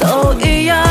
[0.00, 0.89] 都一样，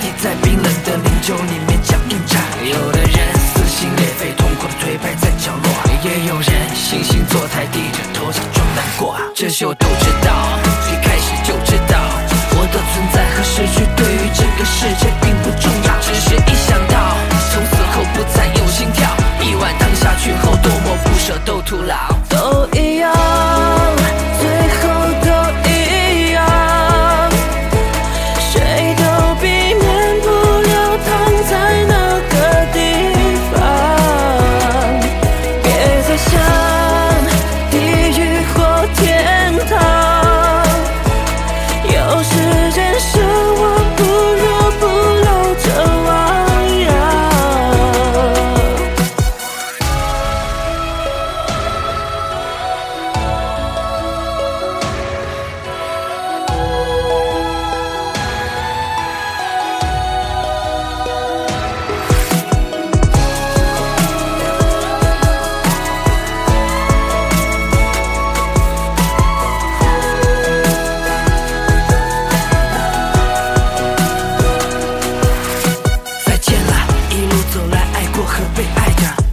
[0.00, 2.36] 体在冰冷的零酒里面僵硬着。
[2.64, 5.68] 有的人撕心裂肺，痛苦的颓败在角落，
[6.02, 9.16] 也有人惺惺作态，低着头假装难过。
[9.34, 10.10] 这些我都知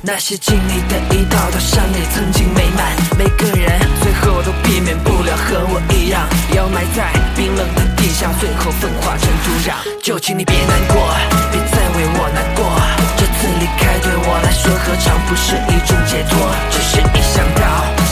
[0.06, 2.91] 那些经历的一道道伤也曾经美满。
[3.18, 9.72] 每个人最后都避免不了和我一样，要埋在冰冷的地下，最后分化成土壤。
[10.03, 11.08] 就请你别难过，
[11.53, 12.68] 别再为我难过。
[13.16, 16.36] 这次离开对我来说，何尝不是一种解脱？
[16.69, 17.63] 只是一想到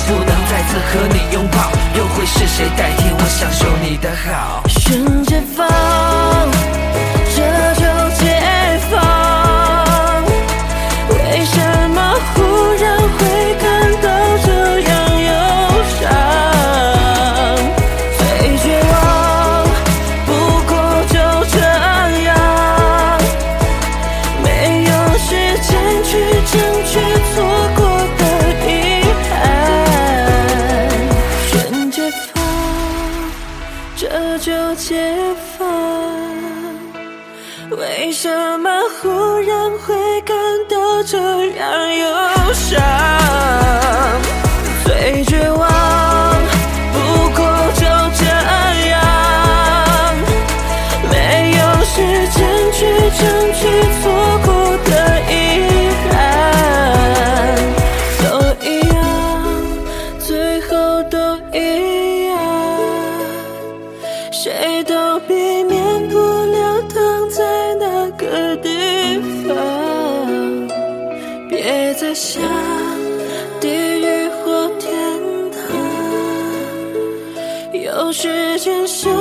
[0.08, 1.60] 不能再次和你拥抱，
[1.98, 4.64] 又会是谁代替我享受你的好？
[37.78, 38.70] 为什么
[39.02, 39.10] 忽
[39.40, 40.36] 然会感
[40.70, 41.18] 到这
[41.56, 42.06] 样忧
[42.54, 42.82] 伤？
[44.84, 45.60] 最绝望，
[46.92, 46.98] 不
[47.30, 47.40] 过
[47.76, 47.82] 就
[48.20, 48.26] 这
[48.90, 49.00] 样，
[51.10, 51.14] 没
[51.58, 51.96] 有时
[52.30, 52.40] 间
[52.74, 52.80] 去
[53.18, 53.24] 争
[53.54, 53.60] 取
[54.02, 54.04] 错
[54.46, 54.52] 过
[54.90, 54.92] 的
[55.32, 55.32] 遗
[56.12, 56.14] 憾，
[58.20, 58.24] 都
[58.68, 59.00] 一样，
[60.20, 60.70] 最后
[61.10, 61.18] 都
[61.54, 61.81] 一样。
[72.02, 72.40] 在下
[73.60, 74.92] 地狱或天
[75.52, 75.62] 堂，
[77.80, 79.14] 有时间生